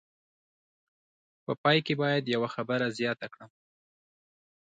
په 1.45 1.51
پای 1.63 1.77
کې 1.85 1.93
باید 2.01 2.31
یوه 2.35 2.49
خبره 2.55 2.87
زیاته 2.97 3.27
کړم. 3.33 3.51